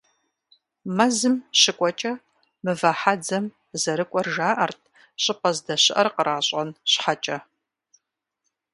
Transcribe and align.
Мэзым 0.97 1.35
щыкӀуэкӀэ, 1.59 2.13
«Мывэ 2.63 2.91
хьэдзэм» 2.99 3.45
зэрыкӀуэр 3.81 4.27
жаӀэрт, 4.33 4.81
щӀыпӀэ 5.23 5.49
здэщыӀэр 5.57 6.07
къращӀэн 6.15 6.69
щхьэкӀэ. 6.91 7.37